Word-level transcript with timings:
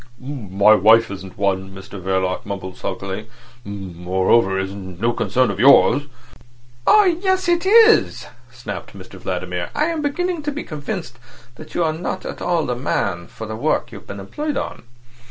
"My 0.19 0.73
wife 0.73 1.11
isn't 1.11 1.37
one," 1.37 1.69
Mr 1.75 2.01
Verloc 2.01 2.43
mumbled 2.43 2.75
sulkily. 2.75 3.27
"Moreover, 3.63 4.57
it's 4.59 4.71
no 4.71 5.13
concern 5.13 5.51
of 5.51 5.59
yours." 5.59 6.07
"Oh 6.87 7.03
yes, 7.03 7.47
it 7.47 7.67
is," 7.67 8.25
snapped 8.51 8.97
Mr 8.97 9.19
Vladimir. 9.19 9.69
"I 9.75 9.85
am 9.85 10.01
beginning 10.01 10.41
to 10.41 10.51
be 10.51 10.63
convinced 10.63 11.19
that 11.53 11.75
you 11.75 11.83
are 11.83 11.93
not 11.93 12.25
at 12.25 12.41
all 12.41 12.65
the 12.65 12.75
man 12.75 13.27
for 13.27 13.45
the 13.45 13.55
work 13.55 13.91
you've 13.91 14.07
been 14.07 14.19
employed 14.19 14.57
on. 14.57 14.81